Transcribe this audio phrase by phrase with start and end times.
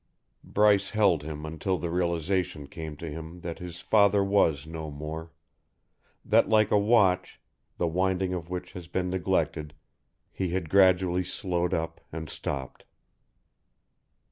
[0.43, 5.31] Bryce held him until the realization came to him that his father was no more
[6.25, 7.39] that like a watch,
[7.77, 9.75] the winding of which has been neglected,
[10.31, 12.83] he had gradually slowed up and stopped.